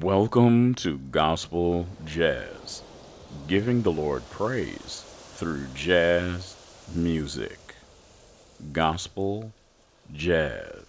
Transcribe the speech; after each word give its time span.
Welcome 0.00 0.74
to 0.76 0.96
Gospel 0.96 1.86
Jazz, 2.06 2.82
giving 3.46 3.82
the 3.82 3.92
Lord 3.92 4.22
praise 4.30 5.04
through 5.34 5.66
jazz 5.74 6.56
music. 6.94 7.58
Gospel 8.72 9.52
Jazz. 10.14 10.81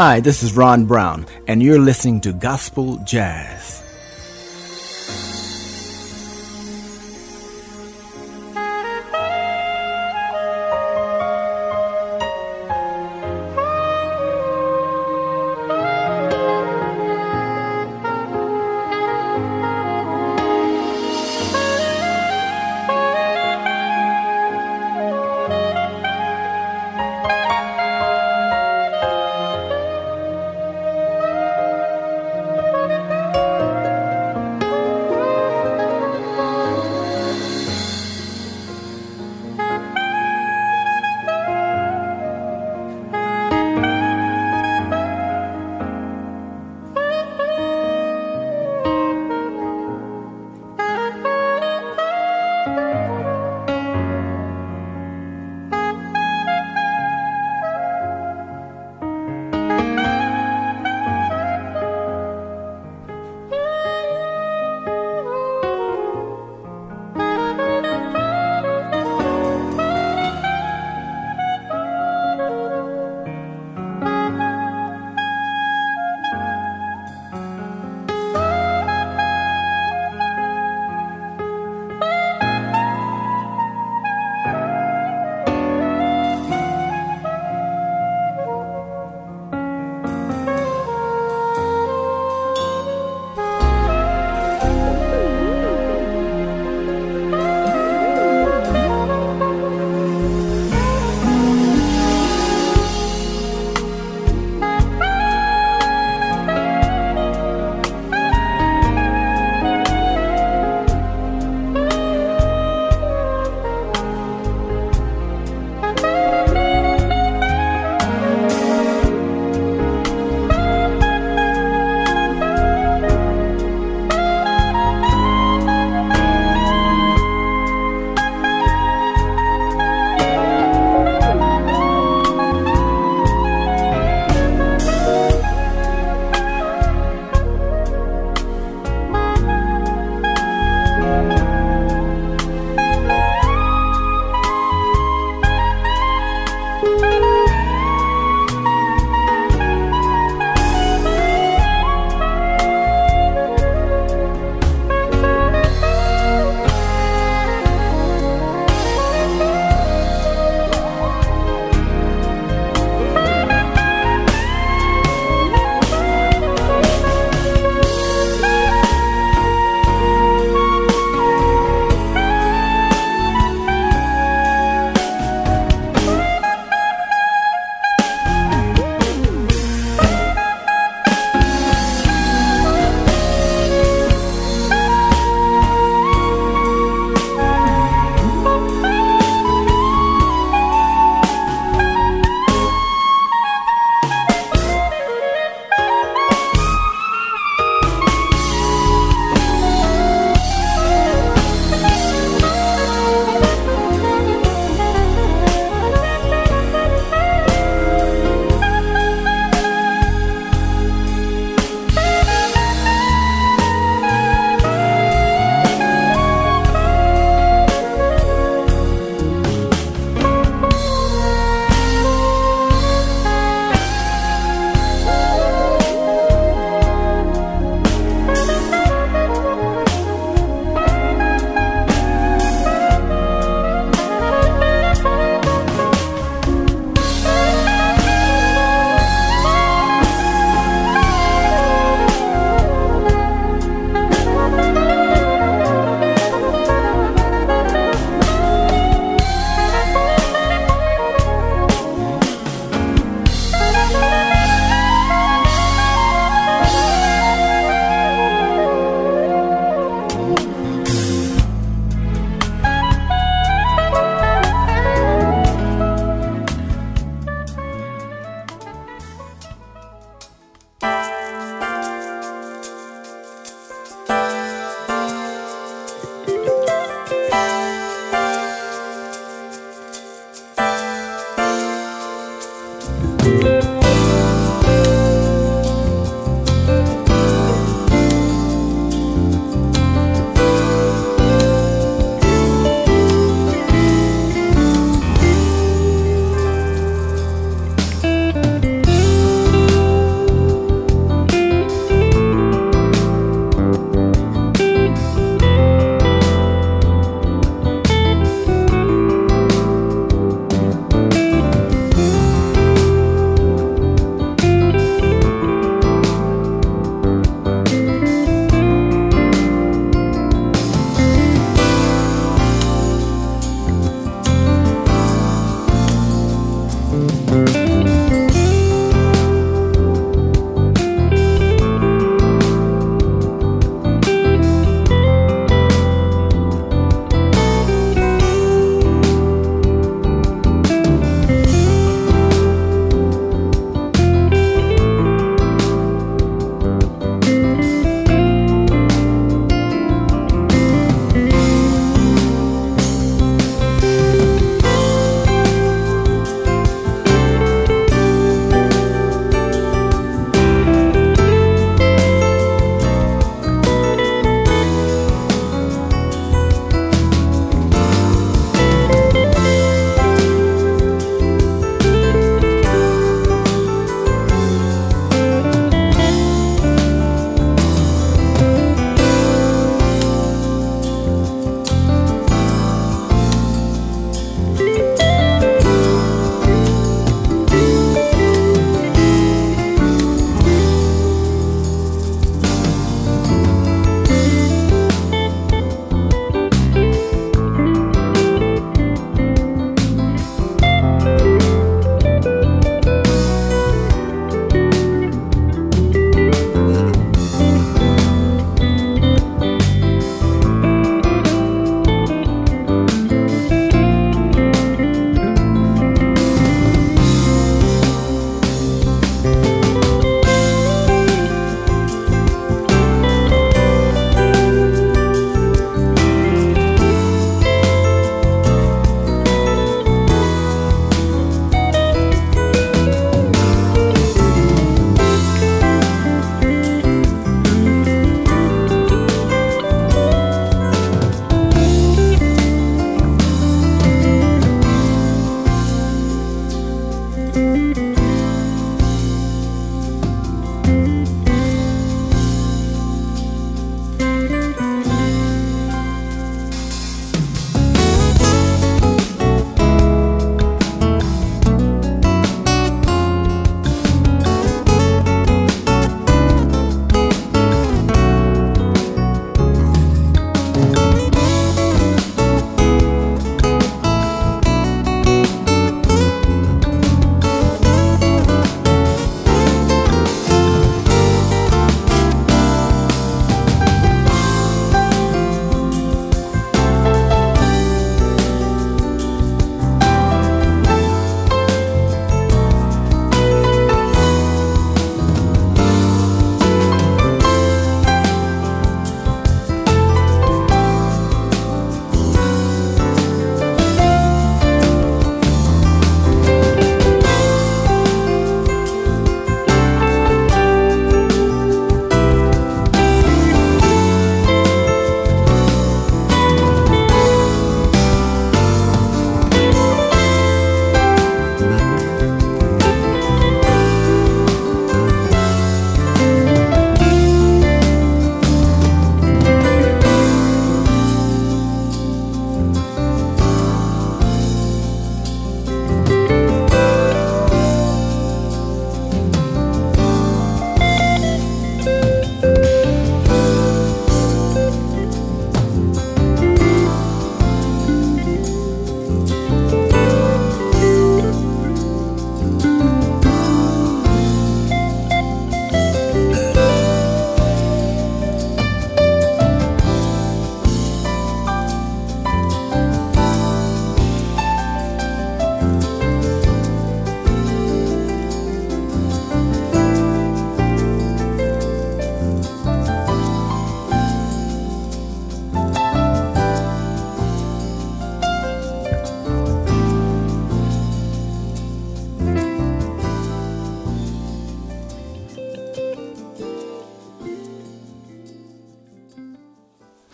Hi, 0.00 0.18
this 0.18 0.42
is 0.42 0.56
Ron 0.56 0.86
Brown, 0.86 1.26
and 1.46 1.62
you're 1.62 1.78
listening 1.78 2.22
to 2.22 2.32
Gospel 2.32 2.96
Jazz. 3.04 3.59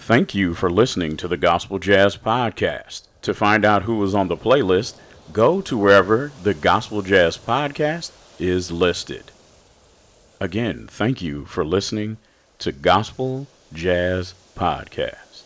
Thank 0.07 0.37
you 0.37 0.55
for 0.55 0.71
listening 0.71 1.17
to 1.17 1.27
the 1.27 1.37
Gospel 1.37 1.81
Jazz 1.81 2.17
Podcast. 2.17 3.09
To 3.23 3.35
find 3.35 3.65
out 3.65 3.83
who 3.83 3.97
was 3.97 4.15
on 4.15 4.29
the 4.29 4.37
playlist, 4.37 4.95
go 5.33 5.61
to 5.63 5.77
wherever 5.77 6.31
the 6.45 6.55
Gospel 6.55 7.03
Jazz 7.03 7.37
Podcast 7.37 8.13
is 8.39 8.71
listed. 8.71 9.33
Again, 10.39 10.87
thank 10.89 11.23
you 11.23 11.45
for 11.47 11.65
listening 11.65 12.19
to 12.61 12.71
Gospel 12.71 13.49
Jazz 13.73 14.35
Podcast. 14.57 15.43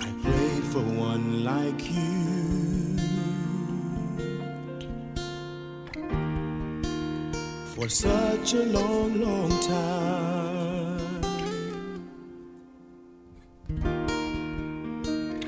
I 0.00 0.60
for 0.72 0.80
one 0.80 1.44
like 1.44 1.88
you. 1.88 2.41
For 7.82 7.88
such 7.88 8.54
a 8.54 8.62
long, 8.66 9.20
long 9.20 9.50
time. 9.60 11.20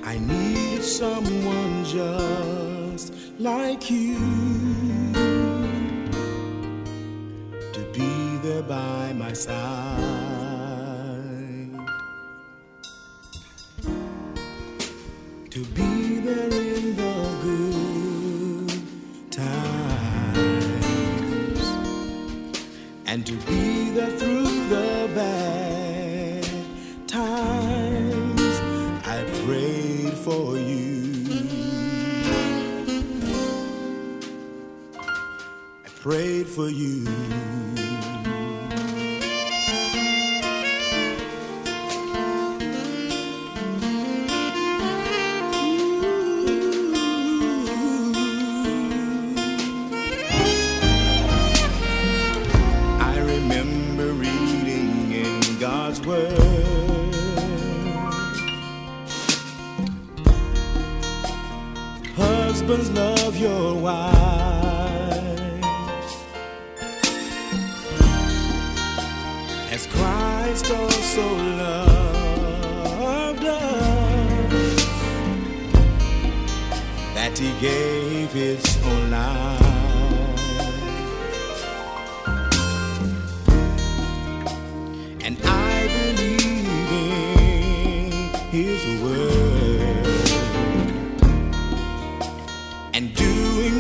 I 0.03 0.19
needed 0.19 0.83
someone 0.83 1.85
just 1.85 3.15
like 3.39 3.89
you 3.89 4.19
to 7.73 7.81
be 7.93 8.39
there 8.43 8.65
by 8.65 9.13
my 9.13 9.33
side. 9.33 9.84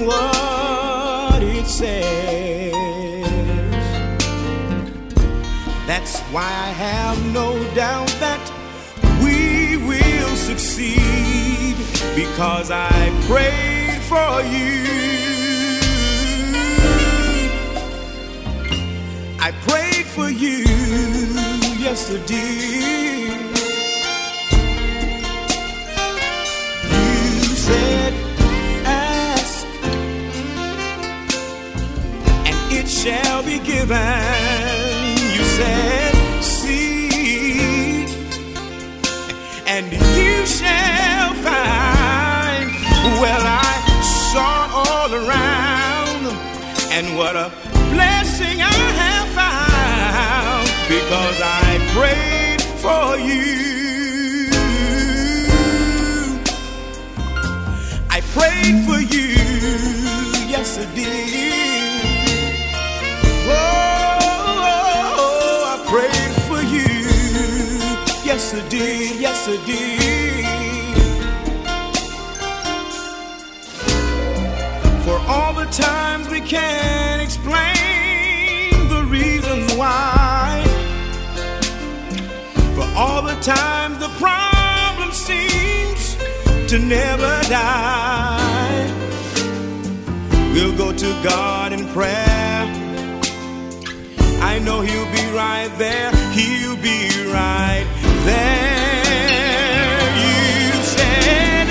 What 0.03 1.43
it 1.43 1.67
says. 1.67 2.73
That's 5.87 6.21
why 6.33 6.43
I 6.43 6.71
have 6.87 7.19
no 7.33 7.53
doubt 7.75 8.09
that 8.19 8.41
we 9.23 9.77
will 9.77 10.37
succeed 10.37 11.77
because 12.17 12.71
I 12.71 12.91
prayed 13.29 14.01
for 14.11 14.43
you. 14.55 14.85
I 19.41 19.53
prayed 19.67 20.07
for 20.07 20.31
you, 20.31 20.65
yes 21.79 22.11
shall 33.05 33.43
be 33.43 33.59
given. 33.59 33.99
You 35.37 35.45
said, 35.59 36.15
seek, 36.43 38.09
and 39.67 39.93
you 40.17 40.47
shall 40.47 41.35
find. 41.45 42.71
Well, 43.21 43.45
I 43.45 43.75
sought 44.33 44.71
all 44.89 45.11
around, 45.13 46.23
and 46.97 47.19
what 47.19 47.37
a 47.37 47.53
blessing 47.93 48.63
I 48.63 48.73
have 49.03 49.29
found 49.41 50.67
because 50.89 51.39
I 51.45 51.69
prayed 51.93 52.63
for 52.85 53.19
you. 53.19 54.49
I 58.09 58.23
prayed 58.33 58.79
for 58.89 59.01
you, 59.15 59.29
yes 60.49 60.79
I 60.79 60.87
did. 60.95 61.84
Oh, 63.47 63.53
I 65.73 65.77
prayed 65.91 66.35
for 66.49 66.63
you, 66.63 66.89
yes 68.25 68.55
I 68.55 68.67
did, 68.69 69.21
yes 69.21 69.47
I 69.49 69.57
did. 69.67 70.45
For 75.05 75.19
all 75.29 75.53
the 75.53 75.67
times 75.67 76.29
we 76.31 76.41
can't 76.41 77.21
explain 77.21 78.71
the 78.89 79.05
reasons 79.09 79.75
why. 79.75 80.65
For 82.75 82.87
all 82.97 83.23
the 83.23 83.37
times 83.43 83.99
the 83.99 84.09
problem 84.19 85.13
seems 85.13 86.17
to 86.71 86.79
never 86.79 87.43
die. 87.49 88.91
We'll 90.55 90.77
go 90.77 90.93
to 90.93 91.23
God 91.23 91.73
in 91.73 91.87
prayer. 91.89 92.44
I 94.55 94.59
know 94.61 94.81
He'll 94.83 95.11
be 95.11 95.27
right 95.33 95.69
there. 95.79 96.13
He'll 96.31 96.77
be 96.77 97.09
right 97.27 97.87
there. 98.25 99.03
You 100.23 100.73
said, 100.95 101.67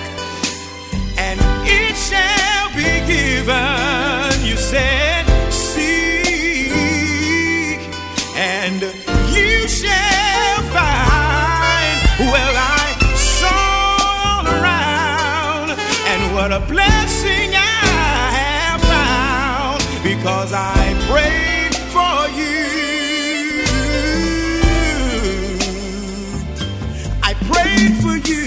and 1.17 1.39
it 1.65 1.95
shall 1.97 2.69
be 2.77 3.01
given. 3.09 4.45
You 4.45 4.55
said, 4.55 5.25
seek, 5.51 6.69
and 8.37 8.83
you 9.33 9.67
shall 9.67 10.61
find. 10.77 11.99
Well, 12.19 12.55
I 12.55 12.85
saw 13.17 14.45
around, 14.45 15.71
and 16.11 16.21
what 16.35 16.51
a 16.51 16.59
blessing 16.71 16.92
because 20.23 20.53
I 20.53 20.95
prayed 21.11 21.75
for 21.91 22.17
you. 22.39 22.63
I 27.21 27.33
prayed 27.51 27.95
for 28.01 28.15
you, 28.29 28.45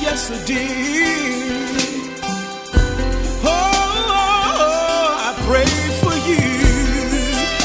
yes 0.00 0.30
I 0.30 0.38
did. 0.46 2.14
Oh, 3.42 3.50
I 5.18 5.34
prayed 5.48 5.94
for 6.04 6.14
you, 6.30 6.46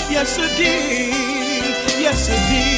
yes 0.10 0.40
I 0.40 0.48
did, 0.58 2.02
yes 2.02 2.30
I 2.32 2.38
did. 2.50 2.77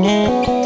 Down, 0.00 0.61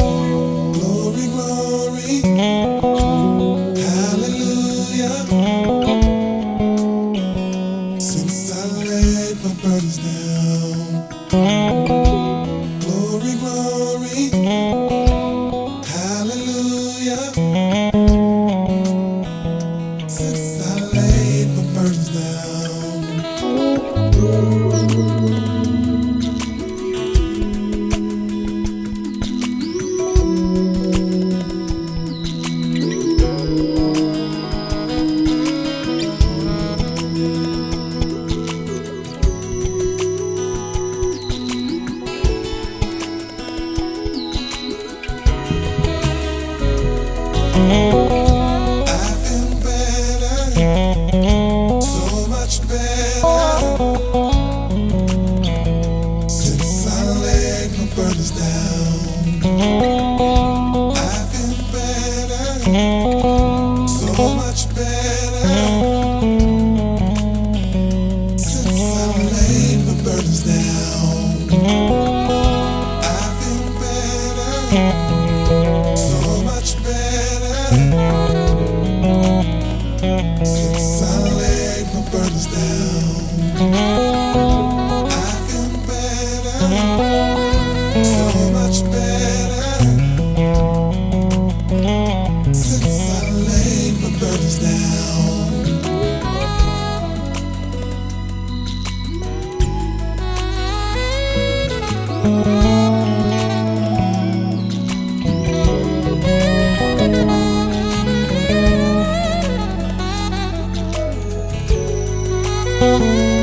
you 113.07 113.36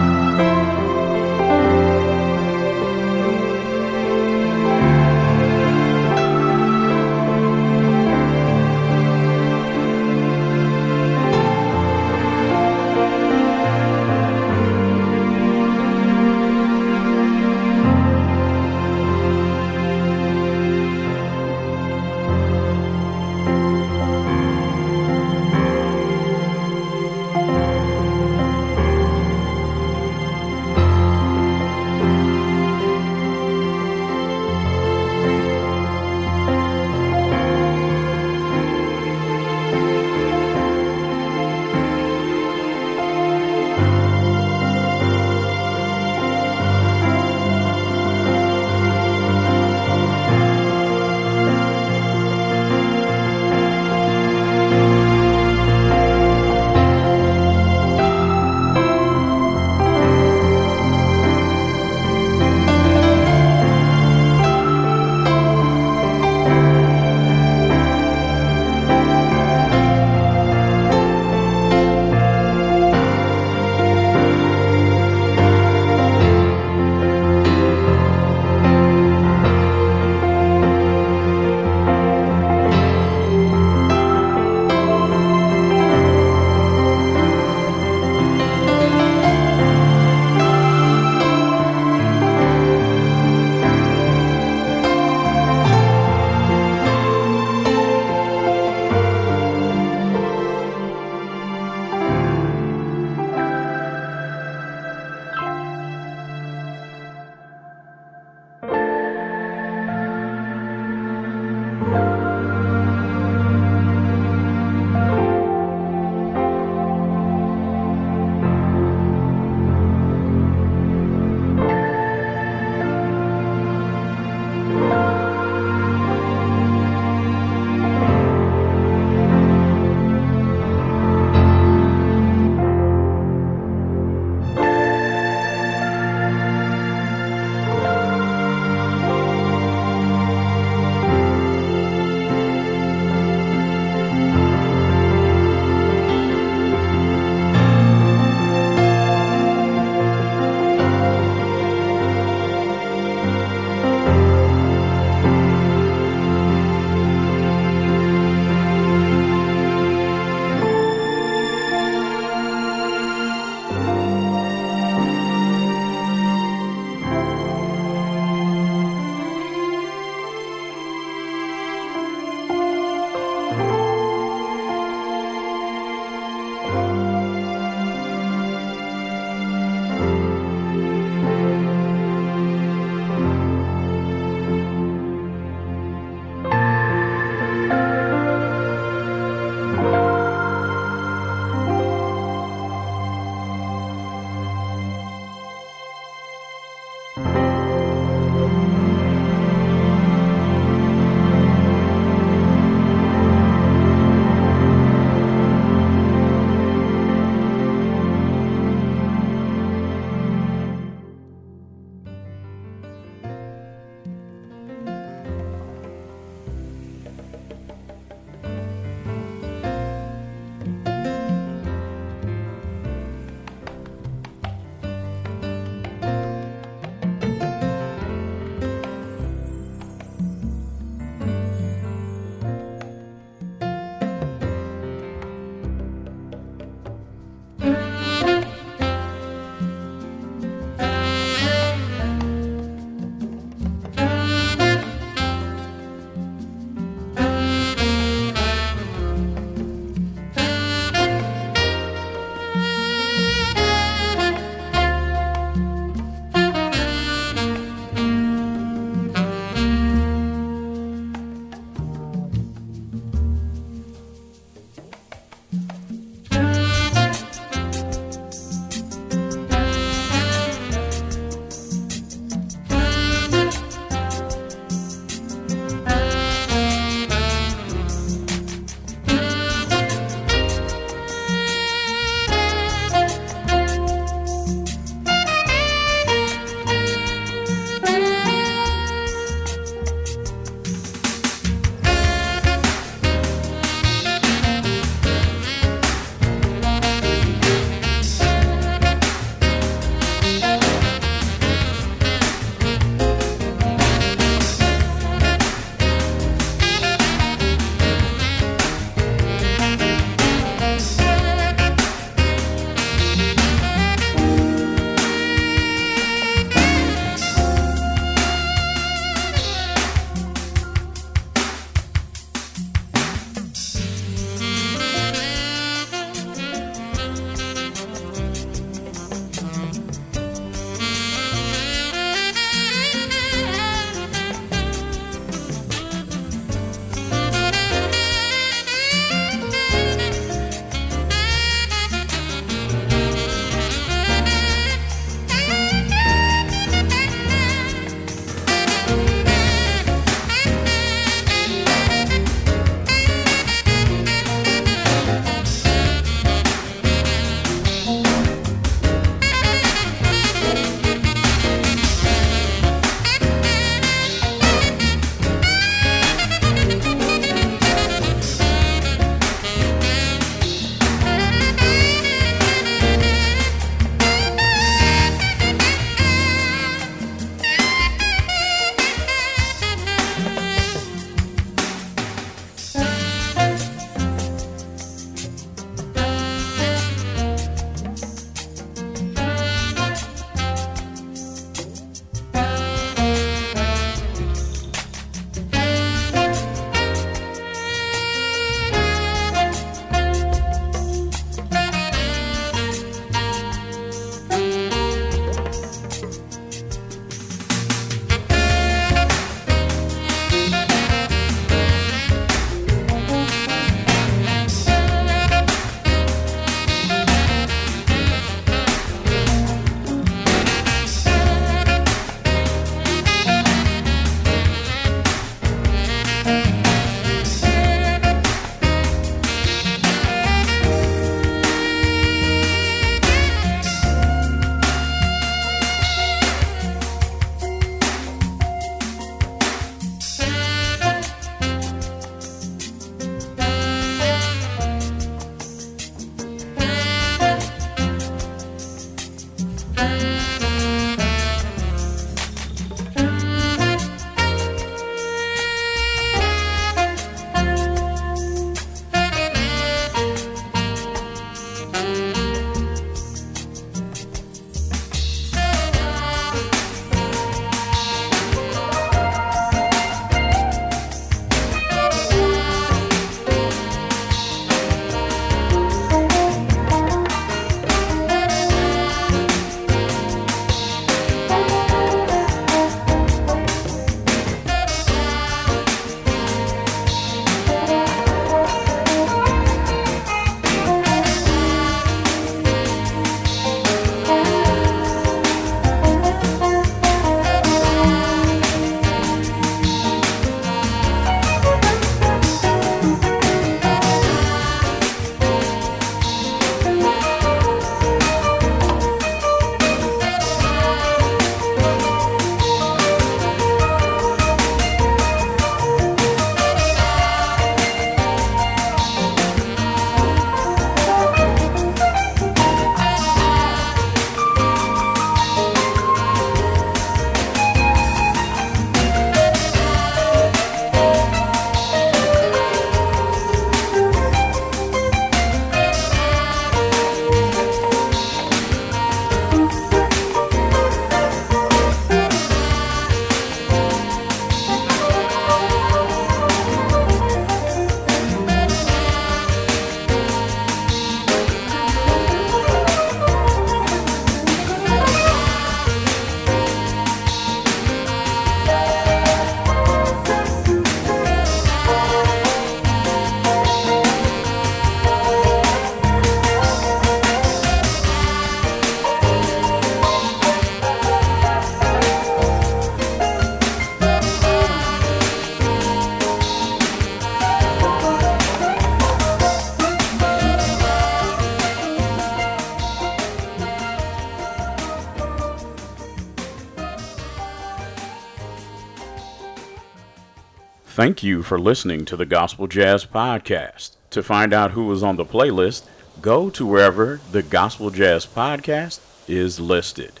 Thank 590.88 591.02
you 591.02 591.22
for 591.22 591.38
listening 591.38 591.84
to 591.84 591.98
the 591.98 592.06
Gospel 592.06 592.46
Jazz 592.46 592.86
Podcast. 592.86 593.72
To 593.90 594.02
find 594.02 594.32
out 594.32 594.52
who 594.52 594.72
is 594.72 594.82
on 594.82 594.96
the 594.96 595.04
playlist, 595.04 595.66
go 596.00 596.30
to 596.30 596.46
wherever 596.46 596.98
the 597.12 597.22
Gospel 597.22 597.68
Jazz 597.68 598.06
Podcast 598.06 598.80
is 599.06 599.38
listed. 599.38 600.00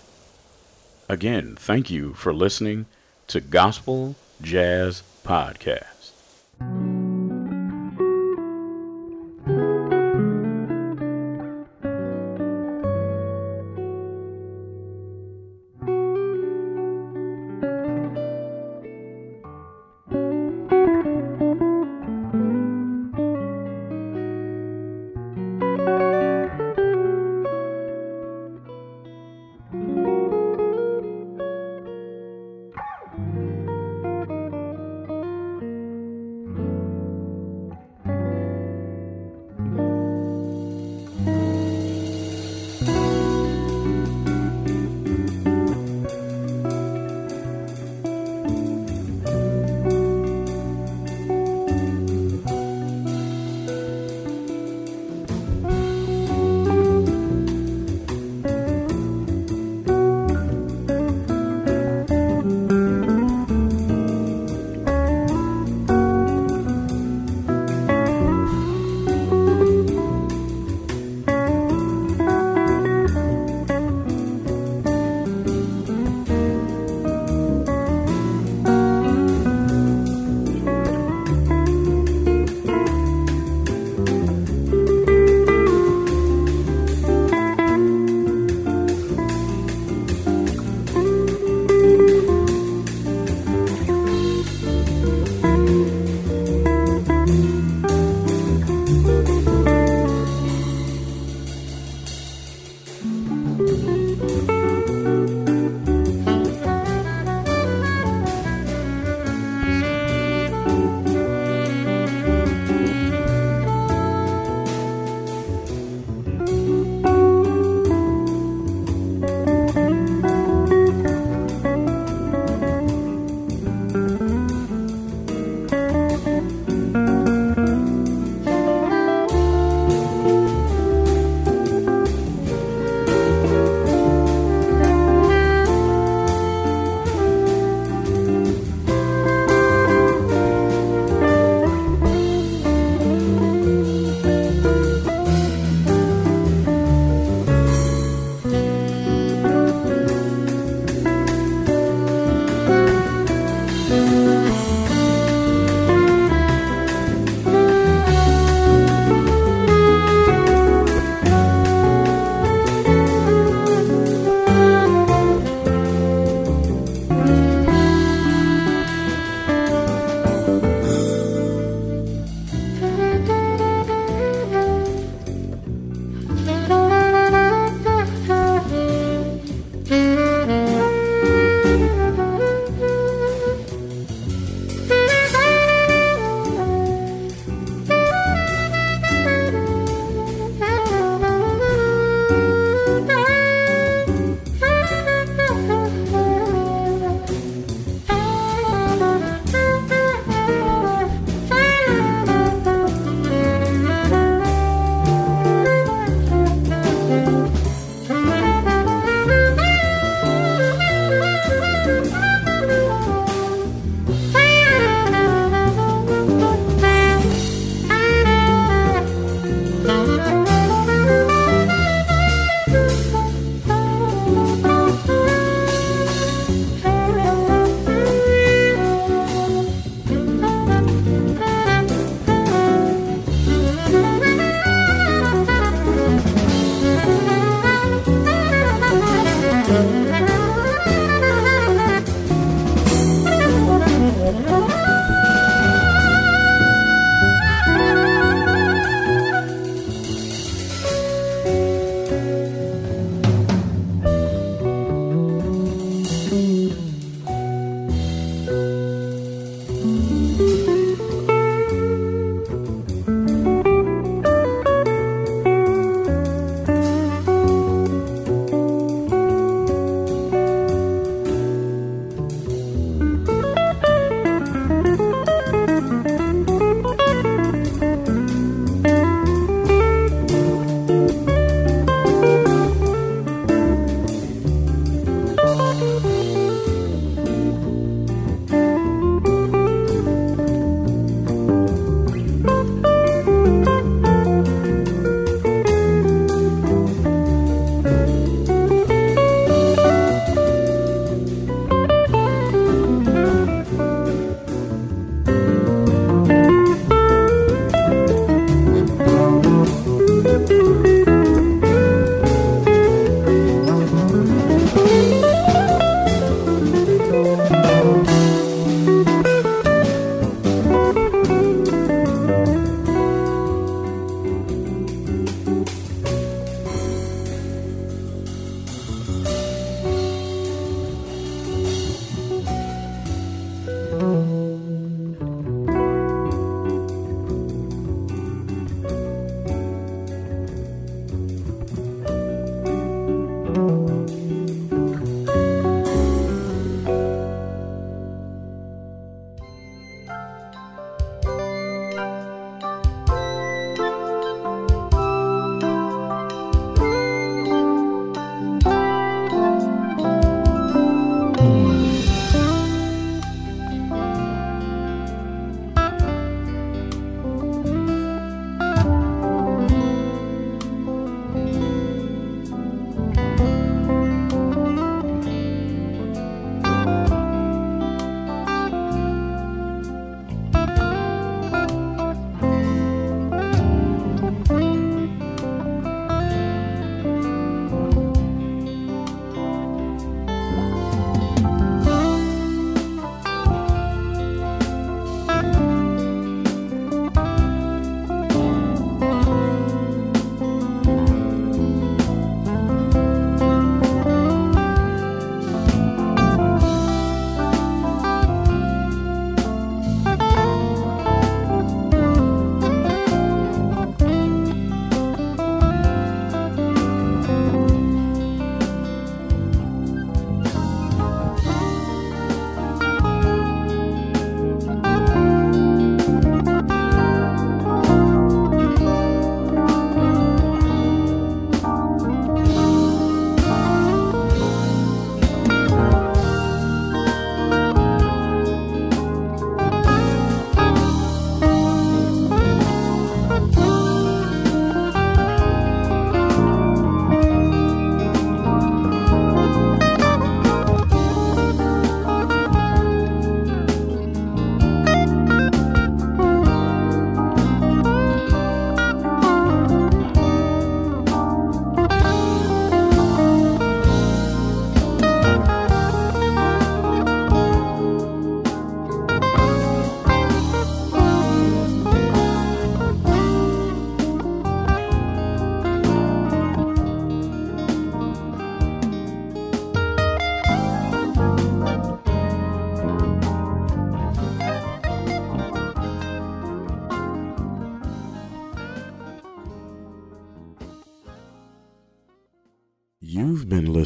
Again, 1.06 1.56
thank 1.56 1.90
you 1.90 2.14
for 2.14 2.32
listening 2.32 2.86
to 3.26 3.42
Gospel 3.42 4.16
Jazz 4.40 5.02
Podcast. 5.26 5.97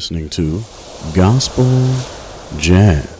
Listening 0.03 0.29
to 0.29 0.61
Gospel 1.15 1.63
Jazz. 2.57 3.12